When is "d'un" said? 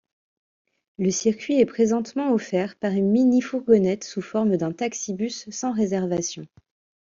4.57-4.71